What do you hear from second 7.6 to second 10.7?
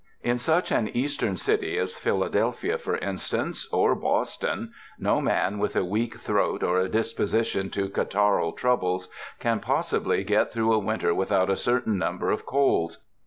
to catarrhal troubles, can possibly get